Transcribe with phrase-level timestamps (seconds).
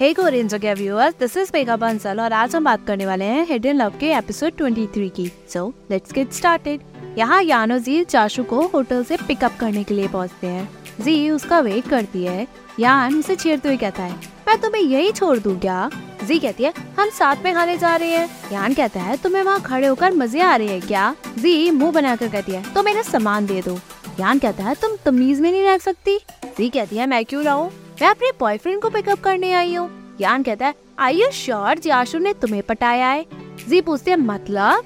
[0.00, 3.44] हे Korean जगह viewers this is Megha Bansal और आज हम बात करने वाले हैं
[3.46, 6.80] हिडन लव के एपिसोड 23 की। सो लेट्स गेट स्टार्टेड
[7.18, 10.68] यहाँ यानो जी चाशु को होटल से पिकअप करने के लिए पहुँचते हैं।
[11.00, 12.46] जी, उसका वेट करती है।
[12.80, 14.16] यान उसे छेड़ते हुए कहता है,
[14.48, 15.90] मैं तुम्हें यही छोड़ दूँ क्या?
[16.24, 19.60] जी कहती है, हम साथ में खाने जा रहे हैं। यान कहता है, तुम्हें वहाँ
[19.60, 21.14] खड़े होकर मज़े आ रहे हैं क्या?
[21.38, 23.78] जी, मुँह बनाकर कहती है तो मेरा सामान दे दो।
[24.20, 26.18] यान कहता है, तुम तमीज में नहीं रह सकती?
[26.58, 27.70] जी कहती है, मैं क्यों रहूँ
[28.02, 32.18] मैं अपने बॉयफ्रेंड को पिकअप करने आई हूँ। यान कहता है आई यू श्योर जाशु
[32.18, 33.24] ने तुम्हें पटाया है?
[33.68, 34.84] जी पूछती है मतलब?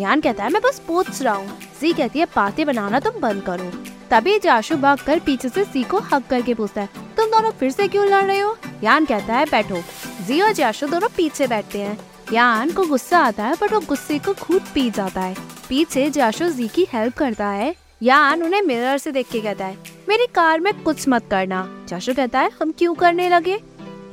[0.00, 3.42] यान कहता है, मैं बस पूछ रहा हूँ। जी कहती है, बातें बनाना तुम बंद
[3.42, 3.70] करो।
[4.10, 7.70] तभी जाशु भाग कर पीछे से सी को हक करके पूछता है, तुम दोनों फिर
[7.70, 8.56] से क्यों लड़ रहे हो?
[8.84, 9.82] यान कहता है, बैठो।
[10.26, 11.98] जी और जाशु दोनों पीछे बैठते हैं।
[12.32, 15.34] यान को गुस्सा आता है, पर वो गुस्से को खुद पी जाता है।
[15.68, 19.76] पीछे जाशु जी की हेल्प करता है। यान उन्हें मिरर से देख के कहता है
[20.10, 23.58] मेरी कार में कुछ मत करना। जाशु कहता है, हम क्यों करने लगे?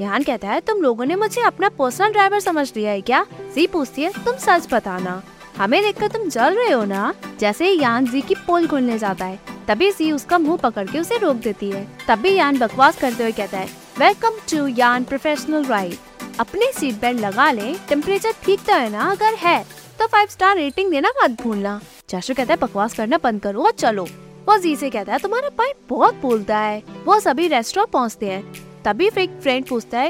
[0.02, 3.26] यान कहता है, तुम लोगों ने मुझे अपना पर्सनल ड्राइवर समझ लिया है क्या?
[3.55, 5.21] जी पूछती है, तुम सच बताना।
[5.58, 7.13] हमें देखकर तुम जल रहे हो ना?
[7.40, 11.18] जैसे यान जी की पोल खुलने जाता है, तभी जी उसका मुँह पकड़ के उसे
[11.18, 15.98] रोक देती है। तभी यान बकवास करते हुए कहता है वेलकम टू यान प्रोफेशनल राइड
[16.40, 19.62] अपने सीट बेल्ट लगा ले टेम्परेचर ठीक तो है ना अगर है
[19.99, 23.71] तो फाइव स्टार रेटिंग देना मत भूलना। चाशु कहता है, बकवास करना बंद करो और
[23.71, 24.08] चलो।
[24.48, 28.43] वो जी से कहता है, तुम्हारा भाई बहुत बोलता है। वो सभी रेस्टोरेंट पहुँचते हैं।
[28.85, 30.09] तभी फिर एक फ्रेंड पूछता है,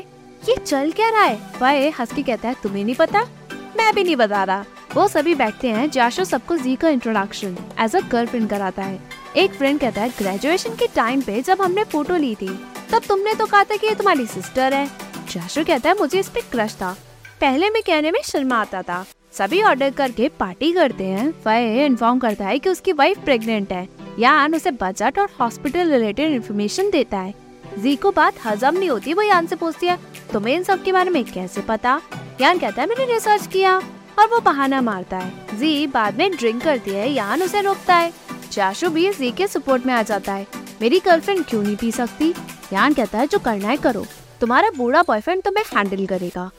[0.50, 1.40] ये चल क्या रहा है?
[1.62, 3.22] वह हंस के कहता है, तुम्हें नहीं पता?
[3.78, 4.66] मैं भी नहीं बता रहा।
[4.96, 9.00] वो सभी बैठते हैं, जाशो सबको जी का इंट्रोडक्शन एज अ गर्लफ्रेंड कराता है।
[9.38, 12.50] एक फ्रेंड कहता है ग्रेजुएशन के टाइम पे जब हमने फ़ोटो ली थी,
[12.92, 14.86] तब तुमने तो कहा था कि ये तुम्हारी सिस्टर है।
[15.32, 16.98] जाशो कहता है, मुझे इस पे क्रश था।
[17.42, 22.20] पहले मैं कहने में शर्मा आता था। सभी ऑर्डर करके पार्टी करते हैं। वह इन्फॉर्म
[22.20, 27.18] करता है कि उसकी वाइफ प्रेग्नेंट है। यान उसे बजट और हॉस्पिटल रिलेटेड इन्फॉर्मेशन देता
[27.18, 27.34] है।
[27.80, 30.00] जी को बात हजम नहीं होती, वो यान से पूछती है,
[30.34, 32.02] तुम्हें इन सब के बारे में कैसे पता?
[32.42, 33.78] यान कहता है, मैंने रिसर्च किया
[34.20, 38.14] और वो बहाना मारता है। जी, बाद में ड्रिंक करती है, यान उसे रोकता है।
[38.52, 40.48] चाशु भी जी के सपोर्ट में आ जाता है।
[40.82, 42.34] मेरी गर्लफ्रेंड क्यों नहीं पी सकती?
[42.74, 44.06] यान कहता है, जो करना है करो।
[44.42, 46.52] तुम्हारा बूढ़ा बॉयफ्रेंड तुम्हें हैंडल करेगा।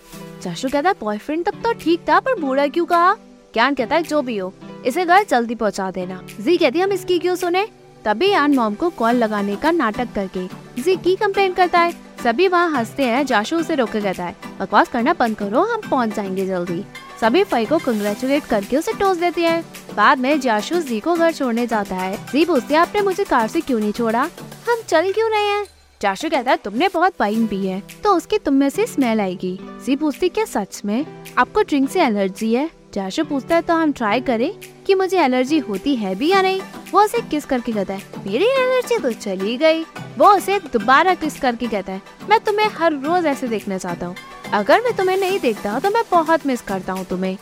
[0.42, 3.14] चाशु कहता है बॉयफ्रेंड तक तो ठीक था, पर बूढ़ा क्यों कहा?
[3.54, 4.54] ज्ञान कहता है, जो भी हो।
[4.88, 7.66] इसे घर जल्दी पहुँचा देना। जी कहती हम इसकी क्यों सुने?
[8.04, 10.46] तभी यान मॉम को कॉल लगाने का नाटक करके
[10.82, 11.92] जी की कंप्लेन करता है।
[12.24, 16.14] सभी वहाँ हँसते हैं, जाशु उसे रोके कहता है, बकवास करना बंद करो, हम पहुँच
[16.14, 16.84] जाएँगे जल्दी।
[17.20, 19.60] सभी फई को कंग्रेचुलेट करके उसे टोस देती है।
[19.96, 23.60] बाद में जाशु जी को घर छोड़ने जाता है। जी पूछती आपने मुझे कार से
[23.60, 24.22] क्यों नहीं छोड़ा?
[24.68, 25.66] हम चल क्यों रहे हैं?
[26.02, 29.58] जाशु कहता है, तुमने बहुत वाइन पी है तो उसकी तुम में से स्मेल आएगी।
[29.86, 31.04] जी पूछती क्या सच में?
[31.38, 32.70] आपको ड्रिंक से एलर्जी है?
[32.94, 34.50] जाशु पूछता है तो हम ट्राई करें
[34.86, 36.60] कि मुझे एलर्जी होती है भी या नहीं।
[36.92, 38.02] वो उसे किस करके कहता है?
[38.26, 39.82] मेरी एलर्जी तो चली गई।
[40.18, 42.02] वो उसे दोबारा किस करके कहता है?
[42.30, 44.16] मैं तुम्हें हर रोज ऐसे देखना चाहता हूँ।
[44.54, 47.36] अगर मैं तुम्हें नहीं देखता तो मैं बहुत मिस करता हूँ तुम्हें।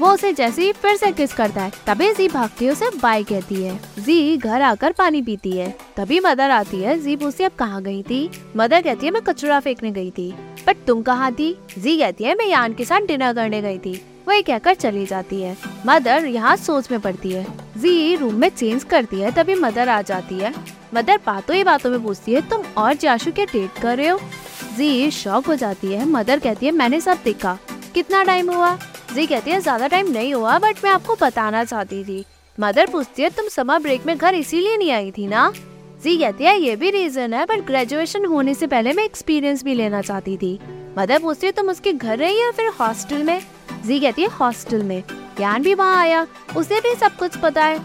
[0.00, 3.62] वो उसे जैसे ही फिर से किस करता है, तभी जी भागती उसे बाय कहती
[3.62, 7.82] है। जी घर आकर पानी पीती है। तभी मदर आती है। जी पूछती अब कहाँ
[7.82, 8.30] गई थी?
[8.56, 10.30] मदर कहती है, मैं कचरा फेंकने गई थी।
[10.66, 11.52] बट तुम कहाँ थी?
[11.78, 15.40] जी कहती है, मैं यान के साथ डिनर करने गई थी। वही कहकर चली जाती
[15.42, 15.56] है।
[15.86, 17.46] मदर यहाँ सोच में पड़ती है।
[17.78, 20.52] जी, रूम में चेंज करती है, तभी मदर आ जाती है।
[20.94, 24.18] मदर बातों ही बातों में पूछती है, तुम और जाशु के डेट कर रहे हो?
[24.76, 27.58] जी शॉक हो जाती है। मदर कहती है, मैंने सब देखा।
[27.94, 28.76] कितना टाइम हुआ?
[29.14, 32.24] जी कहती है, ज़्यादा टाइम नहीं हुआ बट मैं आपको बताना चाहती थी।
[32.58, 35.52] मदर पूछती है, तुम समर ब्रेक में घर इसीलिए नहीं आई थी ना?
[36.04, 39.74] जी कहती है, ये भी रीजन है बट ग्रेजुएशन होने से पहले मैं एक्सपीरियंस भी
[39.74, 40.58] लेना चाहती थी।
[40.98, 43.40] मदर पूछती है, तुम उसके घर रही या फिर हॉस्टल में?
[43.86, 45.02] जी कहती है हॉस्टल में।
[45.36, 47.78] ज्ञान भी वहाँ आया, उसे भी सब कुछ पता है।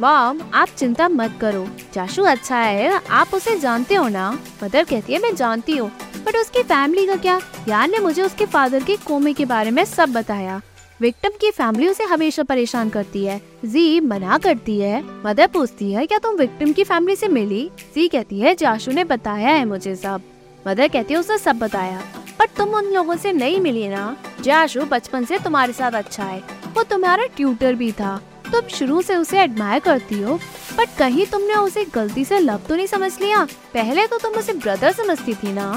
[0.00, 4.30] मॉम, आप चिंता मत करो, चाशु अच्छा है, आप उसे जानते हो ना?
[4.64, 5.90] मदर कहती है, मैं जानती हूँ
[6.26, 7.40] बट उसकी फैमिली का क्या?
[7.68, 10.60] यार ने मुझे उसके फादर के कोमे के बारे में सब बताया।
[11.00, 16.06] विक्टिम की फैमिली उसे हमेशा परेशान करती है। जी, मना करती है। मदर पूछती है,
[16.06, 17.70] क्या तुम विक्टिम की फैमिली से मिली?
[17.94, 20.22] जी कहती है जाशु ने बताया है मुझे सब।
[20.68, 22.02] मदर कहती है उसे सब बताया।
[22.44, 26.38] पर तुम उन लोगों से नहीं मिली ना। जाशु बचपन से तुम्हारे साथ अच्छा है।
[26.74, 28.16] वो तुम्हारा ट्यूटर भी था।
[28.52, 30.34] तुम शुरू से उसे एडमायर करती हो
[30.78, 33.44] बट कहीं तुमने उसे गलती से लव तो नहीं समझ लिया?
[33.74, 35.70] पहले तो तुम उसे ब्रदर समझती थी ना।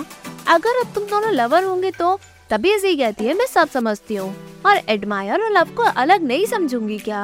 [0.47, 2.19] अगर अब तुम दोनों लवर होंगे तो
[2.49, 4.33] तभी जी कहती है, मैं सब समझती हूँ।
[4.65, 7.23] और एडमायर और लव को अलग नहीं समझूँगी क्या?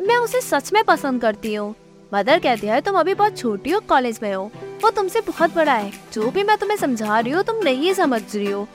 [0.00, 1.74] मैं उसे सच में पसंद करती हूँ।
[2.12, 4.50] मदर कहती है, तुम अभी बहुत छोटी हो कॉलेज में हो।
[4.82, 8.20] वो तुमसे बहुत बड़ा है। जो भी मैं तुम्हें समझा रही हूँ, तुम नहीं समझ
[8.34, 8.66] रही हो।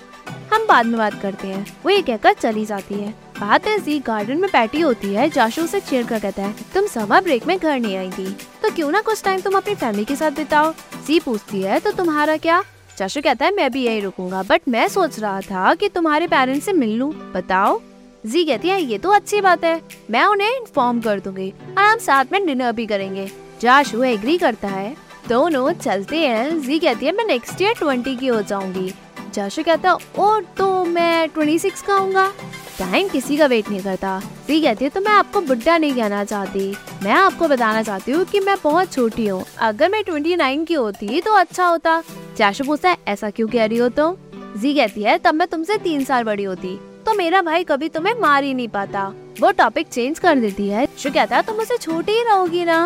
[0.54, 3.10] हम बाद में बात करते हैं। वो ये कहकर चली जाती है।
[3.40, 7.22] बात जी गार्डन में बैठी होती है, जाशु उसे छेड़ कर कहता है, तुम समर
[7.22, 8.32] ब्रेक में घर नहीं थी
[8.64, 10.74] तो क्यों ना कुछ टाइम तुम अपनी फैमिली के साथ बिताओ?
[11.08, 12.62] जी पूछती है तो तुम्हारा क्या?
[12.98, 16.66] चाशु कहता है, मैं भी यही रुकूँगा बट मैं सोच रहा था कि तुम्हारे पेरेंट्स
[16.66, 17.80] से मिल लूँ। बताओ।
[18.26, 19.82] जी कहती है, ये तो अच्छी बात है।
[20.12, 23.32] मैं उन्हें इन्फॉर्म कर दूँगी। और हम साथ में डिनर भी करेंगे।
[23.62, 24.96] जाशु एग्री करता है,
[25.30, 28.94] दोनों चलते हैं। जी कहती है, मैं नेक्स्ट ईयर ट्वेंटी की हो जाऊँगी।
[29.34, 32.34] जाशु कहता है, ओ तो मैं ट्वेंटी सिक्स का आऊँगा
[32.80, 36.24] टाइम किसी का वेट नहीं करता। जी कहती है तो मैं आपको बुढ़ा नहीं कहना
[36.24, 40.66] चाहती। मैं आपको बताना चाहती हूँ कि मैं बहुत छोटी हूँ। अगर मैं ट्वेंटी नाइन
[40.66, 42.04] की होती तो अच्छा होता।
[42.38, 44.14] चाशु पूछता है, ऐसा क्यों कह रही हो तुम?
[44.14, 44.60] तो?
[44.60, 46.80] जी कहती है, तब मैं तुमसे तीन साल बड़ी होती।
[47.14, 49.02] तो मेरा भाई कभी तुम्हें मार ही नहीं पाता।
[49.40, 52.78] वो टॉपिक चेंज कर देती है। शु कहता है तुम उसे छोटी ही रहोगी ना?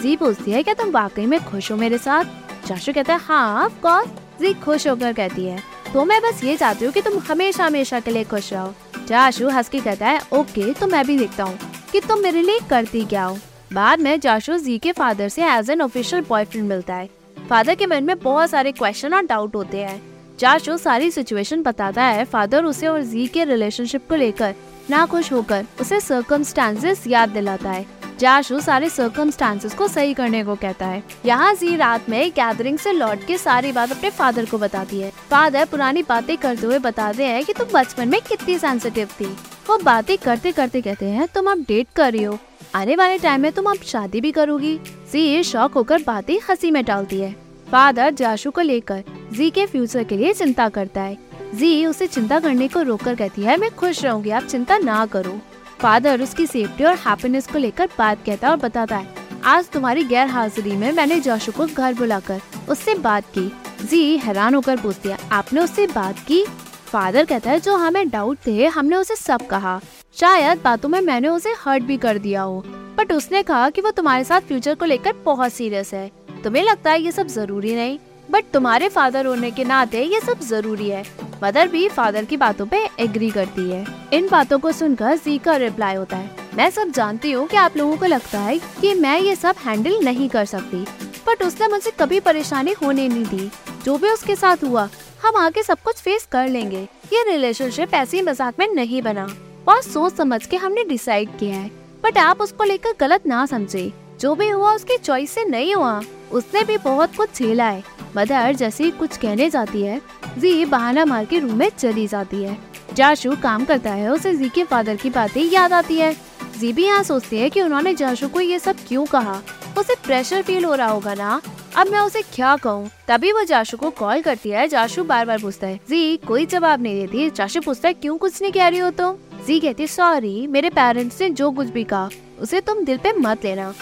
[0.00, 2.24] जी पूछती है, क्या तुम वाकई में खुश हो मेरे साथ?
[2.66, 5.58] चाशु कहता है हाँ ऑफ़ कोर्स जी खुश होकर कहती है
[5.92, 8.74] तो मैं बस ये चाहती हूँ कि तुम हमेशा हमेशा के लिए खुश रहो।
[9.08, 11.58] जाशु हंस के कहता है ओके तो मैं भी देखता हूँ
[11.92, 13.38] कि तुम मेरे लिए करती क्या हो।
[13.72, 17.08] बाद में जाशु जी के फादर से एज एन ऑफिशियल बॉयफ्रेंड मिलता है।
[17.48, 20.00] फादर के मन में बहुत सारे क्वेश्चन और डाउट होते हैं।
[20.40, 24.54] जाशु सारी सिचुएशन बताता है फादर उसे और जी के रिलेशनशिप को लेकर
[24.90, 27.86] ना खुश होकर उसे सर्कमस्टांसेस याद दिलाता है।
[28.20, 32.92] जाशु सारे सर्कमस्टांसेस को सही करने को कहता है। यहाँ जी रात में गैदरिंग से
[32.92, 37.24] लौट के सारी बात अपने फादर को बताती है। फादर पुरानी बातें करते हुए बताते
[37.24, 39.36] हैं कि तुम बचपन में कितनी सेंसिटिव थी।
[39.68, 42.38] वो बातें करते करते कहते हैं, तुम अब डेट कर रही हो।
[42.74, 44.76] आने वाले टाइम में तुम अब शादी भी करोगी।
[45.12, 49.02] जी शौक होकर बातें हँसी में डालती है। फादर जाशु को लेकर
[49.32, 51.18] जी के फ्यूचर के लिए चिंता करता है।
[51.54, 55.38] जी उसे चिंता करने को रोककर कहती है, मैं खुश रहूँगी, आप चिंता ना करो।
[55.80, 59.14] फादर उसकी सेफ्टी और हैप्पीनेस को लेकर बात कहता है और बताता है,
[59.44, 63.50] आज तुम्हारी गैर हाजिरी में मैंने जोशु को घर बुलाकर उससे बात की।
[63.82, 66.44] जी हैरान होकर पूछती है, आपने उससे बात की?
[66.86, 69.80] फादर कहता है, जो हमें डाउट थे, हमने उसे सब कहा।
[70.16, 72.62] शायद बातों में मैंने उसे हर्ट भी कर दिया हो
[72.96, 76.10] बट उसने कहा कि वो तुम्हारे साथ फ्यूचर को लेकर बहुत सीरियस है।
[76.44, 77.98] तुम्हें लगता है ये सब ज़रूरी नहीं
[78.28, 81.04] बट तुम्हारे फादर होने के नाते ये सब ज़रूरी है।
[81.42, 85.56] मदर भी फादर की बातों पे एग्री करती है। इन बातों को सुनकर जी का
[85.56, 89.18] रिप्लाई होता है। मैं सब जानती हूँ कि आप लोगों को लगता है कि मैं
[89.20, 90.84] ये सब हैंडल नहीं कर सकती
[91.26, 93.50] बट उसने मुझे कभी परेशानी होने नहीं दी।
[93.84, 94.88] जो भी उसके साथ हुआ,
[95.22, 96.82] हम आगे सब कुछ फेस कर लेंगे।
[97.12, 99.26] ये रिलेशनशिप ऐसे मज़ाक में नहीं बना।
[99.66, 101.70] बहुत सोच समझ के हमने डिसाइड किया है।
[102.04, 106.00] बट आप उसको लेकर गलत ना समझे। जो भी हुआ उसकी चॉइस से नहीं हुआ।
[106.32, 107.82] उसने भी बहुत कुछ झेला है।
[108.16, 110.00] मदर जैसे कुछ कहने जाती है,
[110.38, 112.58] जी बहाना मार के रूम में चली जाती है।
[112.94, 116.16] जाशु काम करता है, उसे जी के फादर की बातें याद आती है।
[116.58, 119.40] जी भी यहाँ सोचती है कि उन्होंने जाशु को ये सब क्यों कहा?
[119.78, 121.40] उसे प्रेशर फील हो रहा होगा ना?
[121.76, 122.90] अब मैं उसे क्या कहूँ?
[123.08, 126.82] तभी वो जाशु को कॉल करती है। जाशु बार बार पूछता है, जी कोई जवाब
[126.82, 129.12] नहीं देती। जाशु पूछता है, क्यों कुछ नहीं कह रही हो तुम?
[129.12, 129.46] तो?
[129.46, 132.08] जी कहती सॉरी मेरे पेरेंट्स ने जो कुछ भी कहा,
[132.40, 133.74] उसे तुम दिल पे मत लेना।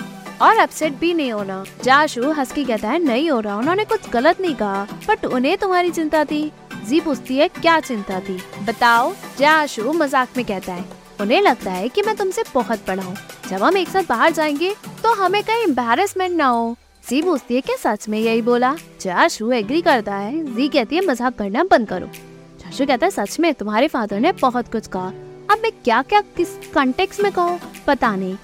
[0.42, 4.08] और अपसेट भी नहीं होना। जाशु हंस के कहता है, नहीं हो रहा, उन्होंने कुछ
[4.10, 6.50] गलत नहीं कहा बट उन्हें तुम्हारी चिंता थी।
[6.86, 8.38] जी पूछती है, क्या चिंता थी?
[8.64, 10.84] बताओ, जाशु मज़ाक में कहता है,
[11.20, 13.16] उन्हें लगता है कि मैं तुमसे बहुत बड़ा हूँ।
[13.48, 17.60] जब हम एक साथ बाहर जाएँगे तो हमें कहीं एम्बेरसमेंट ना हो। जी पूछती है,
[17.60, 18.74] क्या सच में यही बोला?
[19.00, 22.06] जाशु एग्री करता है। जी कहती है, मज़ाक करना बंद करो।
[22.58, 25.08] जाशु कहता है, सच में तुम्हारे फादर ने बहुत कुछ कहा।
[25.50, 27.60] अब मैं क्या क्या किस कंटेक्स में कहूँ?
[27.86, 28.36] पता नहीं।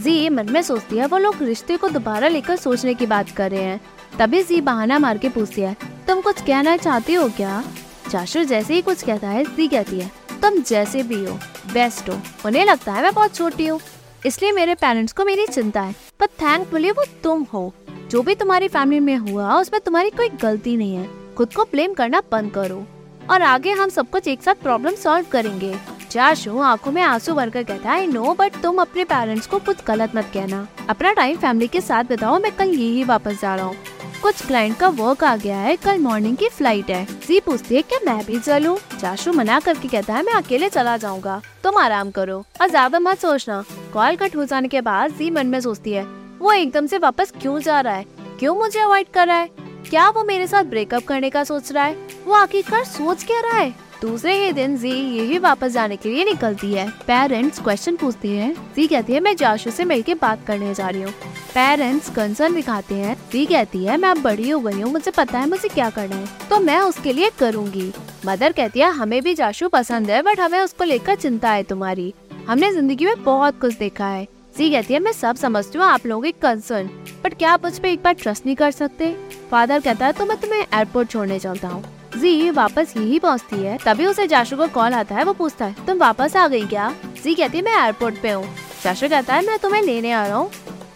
[0.00, 3.50] जी मन में सोचती है, वो लोग रिश्ते को दोबारा लेकर सोचने की बात कर
[3.50, 3.80] रहे हैं।
[4.18, 5.76] तभी जी बहाना मार के पूछती है,
[6.08, 7.62] तुम कुछ कहना चाहती हो क्या?
[8.10, 10.10] चाशु जैसे ही कुछ कहता है, जी कहती है,
[10.42, 11.38] तुम जैसे भी हो
[11.72, 13.80] बेस्ट हो, उन्हें लगता है मैं बहुत छोटी हूँ।
[14.26, 17.72] इसलिए मेरे पेरेंट्स को मेरी चिंता है पर थैंकफुली वो तुम हो।
[18.10, 21.94] जो भी तुम्हारी फैमिली में हुआ, उसमें तुम्हारी कोई गलती नहीं है। खुद को ब्लेम
[21.94, 22.84] करना बंद करो।
[23.30, 25.74] और आगे हम सब कुछ एक साथ प्रॉब्लम सॉल्व करेंगे।
[26.12, 30.16] जाशु आँखों में आँसू भरकर कहता है नो बट तुम अपने पेरेंट्स को कुछ गलत
[30.16, 33.76] मत कहना। अपना टाइम फैमिली के साथ बताओ, मैं कल यही वापस जा रहा हूँ।
[34.22, 37.82] कुछ क्लाइंट का वर्क आ गया है, कल मॉर्निंग की फ़्लाइट है। जी पूछती है,
[37.82, 38.76] क्या मैं भी चलूँ?
[39.00, 43.18] जाशु मना करके कहता है, मैं अकेले चला जाऊँगा। तुम आराम करो। और ज़्यादा मत
[43.18, 46.04] सोचना। कॉल कट हो जाने के बाद जी मन में सोचती है,
[46.40, 48.06] वो एकदम से वापस क्यों जा रहा है?
[48.38, 49.50] क्यों मुझे अवॉइड कर रहा है?
[49.90, 51.96] क्या वो मेरे साथ ब्रेकअप करने का सोच रहा है?
[52.26, 53.74] वो आखिरकार सोच क्या रहा है?
[54.02, 58.54] दूसरे ही दिन जी यही वापस जाने के लिए निकलती है। पेरेंट्स क्वेश्चन पूछते हैं।
[58.76, 61.12] जी कहती है, मैं जाशु से मिल के बात करने जा रही हूँ।
[61.54, 65.38] पेरेंट्स कंसर्न दिखाते हैं। जी कहती है, मैं अब बड़ी हो गई हूँ, मुझे पता
[65.38, 67.92] है मुझे क्या करना है तो मैं उसके लिए करूँगी।
[68.26, 72.12] मदर कहती है, हमें भी जाशु पसंद है बट हमें उसको लेकर चिंता है तुम्हारी।
[72.48, 76.06] हमने ज़िंदगी में बहुत कुछ देखा है। जी कहती है, मैं सब समझती हूँ, आप
[76.06, 76.90] लोगों की कंसर्न
[77.24, 79.14] बट क्या आप उस पर एक बार ट्रस्ट नहीं कर सकते?
[79.50, 83.76] फादर कहता है तो मैं तुम्हें एयरपोर्ट छोड़ने चलता हूँ। जी वापस यही पहुँचती है।
[83.84, 86.92] तभी उसे जाशु को कॉल आता है, वो पूछता है, तुम वापस आ गई क्या?
[87.24, 88.44] जी, कहती है, मैं एयरपोर्ट पे हूँ।
[88.84, 90.50] जाशु कहता है, मैं तुम्हें लेने आ रहा हूँ।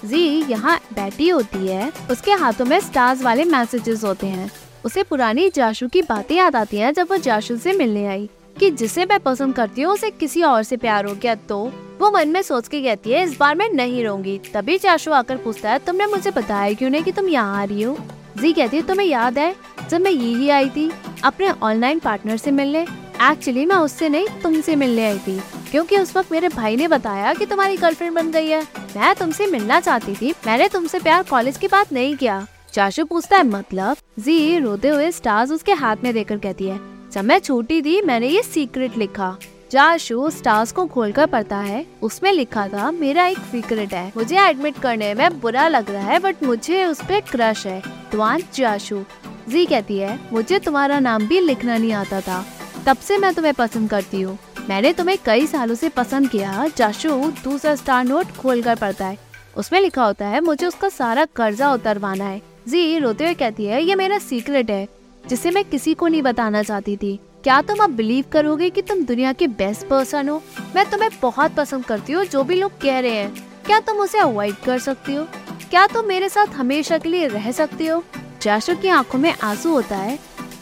[0.04, 4.50] जी, यहाँ बैठी होती है। उसके हाथों में स्टार्स वाले मैसेजेस होते हैं।
[4.84, 8.70] उसे पुरानी जाशु की बातें याद आती हैं, जब वो जाशु से मिलने आई, कि
[8.70, 11.58] जिसे मैं पसंद करती हूँ, उसे किसी और से प्यार हो गया तो
[12.00, 15.36] वो मन में सोच के कहती है, इस बार मैं नहीं रहूँगी। तभी जाशु आकर
[15.36, 17.96] पूछता है, तुमने मुझे बताया क्यों नहीं कि तुम यहाँ आ रही हो?
[18.38, 19.54] जी, कहती है, तुम्हें याद है?
[19.90, 20.90] जब मैं यही आई थी,
[21.24, 22.86] अपने ऑनलाइन पार्टनर से मिलने
[23.22, 25.38] एक्चुअली मैं उससे नहीं, तुमसे मिलने आई थी,
[25.70, 28.60] क्योंकि उस वक्त मेरे भाई ने बताया कि तुम्हारी गर्लफ्रेंड बन गई है।
[28.96, 33.36] मैं तुमसे मिलना चाहती थी, मैंने तुमसे प्यार कॉलेज की बात नहीं किया। चाशु पूछता
[33.36, 33.96] है मतलब?
[34.18, 36.78] जी, रोते हुए स्टार्स उसके हाथ में देकर कहती है,
[37.12, 39.36] जब मैं छोटी थी, मैंने ये सीक्रेट लिखा।
[39.70, 44.36] जाशु स्टार्स को खोल कर पढ़ता है, उसमें लिखा था, मेरा एक सीक्रेट है। मुझे
[44.40, 49.02] एडमिट करने में बुरा लग रहा है बट मुझे उस पर क्रश है। तुआन जाशु
[49.48, 52.44] जी कहती है, मुझे तुम्हारा नाम भी लिखना नहीं आता था।
[52.86, 54.38] तब से मैं तुम्हें पसंद करती हूँ।
[54.68, 57.10] मैंने तुम्हें कई सालों से पसंद किया जाशु
[57.44, 59.18] दूसरा स्टार नोट खोल कर पढ़ता है।
[59.56, 63.82] उसमें लिखा होता है, मुझे उसका सारा कर्जा उतरवाना है। जी, रोते हुए कहती है,
[63.82, 64.88] ये मेरा सीक्रेट है,
[65.28, 69.04] जिसे मैं किसी को नहीं बताना चाहती थी। क्या तुम अब बिलीव करोगे कि तुम
[69.04, 70.42] दुनिया के बेस्ट पर्सन हो?
[70.76, 73.34] मैं तुम्हें बहुत पसंद करती हूँ, जो भी लोग कह रहे हैं।
[73.66, 75.24] क्या तुम उसे अवॉइड कर सकती हो?
[75.70, 78.04] क्या तुम मेरे साथ हमेशा के लिए रह सकती हो?
[78.46, 80.16] जाशु की आँखों में आँसू होता है।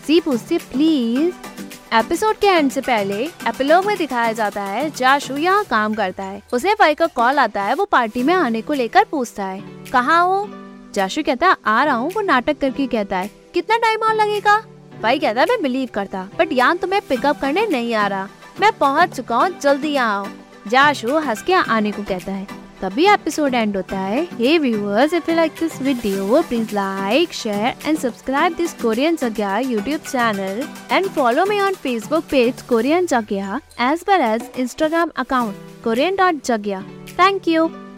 [0.07, 5.65] सी पूछती प्लीज़। एपिसोड के एंड से पहले एपिलोग में दिखाया जाता है जाशु यहाँ
[5.65, 9.05] काम करता है। उसे भाई का कॉल आता है, वो पार्टी में आने को लेकर
[9.05, 9.61] पूछता है,
[9.93, 10.49] कहाँ हो?
[10.95, 14.59] जाशु कहता है आ रहा हूँ, वो नाटक करके कहता है, कितना टाइम और लगेगा?
[15.03, 18.29] भाई कहता है मैं बिलीव करता बट यहाँ तुम्हें पिकअप करने नहीं आ रहा।
[18.61, 20.27] मैं पहुँच चुका हूँ, जल्दी यहाँ आओ।
[20.69, 25.31] जाशु हंस के आने को कहता है तभी एपिसोड एंड होता है। Hey viewers if
[25.31, 30.63] you like this video please like share and subscribe this Korean जगह YouTube channel
[30.93, 36.45] and follow me on Facebook page Korean जगह as well as Instagram account Korean dot
[36.47, 36.83] जगह
[37.21, 37.69] thank you